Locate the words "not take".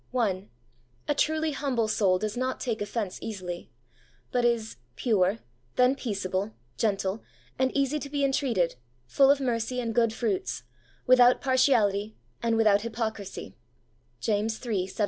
2.35-2.81